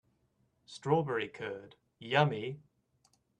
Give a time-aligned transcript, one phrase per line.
[0.65, 2.63] Strawberry curd, yummy!